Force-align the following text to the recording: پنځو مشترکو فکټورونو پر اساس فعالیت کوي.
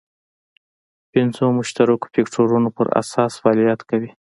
پنځو 1.11 1.45
مشترکو 1.59 2.11
فکټورونو 2.15 2.69
پر 2.77 2.87
اساس 3.01 3.31
فعالیت 3.41 3.79
کوي. 3.89 4.11